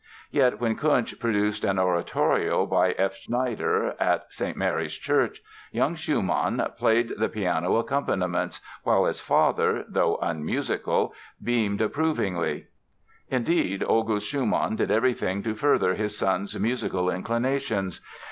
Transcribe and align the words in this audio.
Yet 0.31 0.59
when 0.59 0.77
Kuntzsch 0.77 1.19
produced 1.19 1.63
an 1.63 1.77
oratorio 1.77 2.65
by 2.65 2.93
F. 2.93 3.17
Schneider 3.17 3.93
at 3.99 4.33
Saint 4.33 4.57
Mary's 4.57 4.95
Church, 4.95 5.43
young 5.71 5.93
Schumann 5.93 6.59
played 6.75 7.13
the 7.19 7.29
piano 7.29 7.75
accompaniments 7.75 8.61
while 8.81 9.05
his 9.05 9.21
father, 9.21 9.85
though 9.87 10.17
unmusical, 10.19 11.13
beamed 11.43 11.81
approvingly. 11.81 12.65
Indeed, 13.29 13.83
August 13.83 14.27
Schumann 14.27 14.75
did 14.75 14.89
everything 14.89 15.43
to 15.43 15.53
further 15.53 15.93
his 15.93 16.17
son's 16.17 16.59
musical 16.59 17.07
inclinations. 17.07 18.01